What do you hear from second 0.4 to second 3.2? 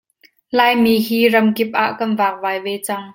Laimi hi ramkip ah kan vakvai ve cang.